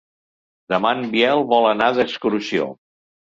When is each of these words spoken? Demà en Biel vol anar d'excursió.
Demà 0.73 0.93
en 0.99 1.03
Biel 1.11 1.43
vol 1.51 1.67
anar 1.73 1.91
d'excursió. 1.99 2.67